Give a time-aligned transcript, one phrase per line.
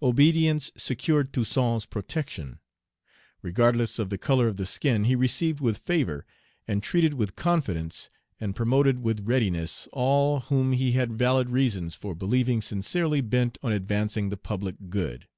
[0.00, 2.60] Obedience secured Toussaint's protection.
[3.42, 6.24] Regardless of the color of the skin, he received with favor,
[6.66, 8.08] and treated with confidence,
[8.40, 13.70] and promoted with readiness, all whom he had valid reasons for believing sincerely bent on
[13.70, 15.28] advancing the public good.